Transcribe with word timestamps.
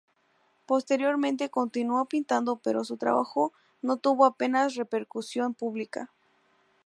Posteriormente 0.65 1.51
continuó 1.51 2.05
pintando 2.05 2.55
pero 2.55 2.83
su 2.83 2.97
trabajo 2.97 3.53
no 3.83 3.97
tuvo 3.97 4.25
apenas 4.25 4.73
repercusión 4.73 5.53
pública. 5.53 6.09